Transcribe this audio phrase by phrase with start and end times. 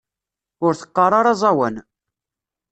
[0.65, 1.75] Ur teɣɣar ara aẓawan.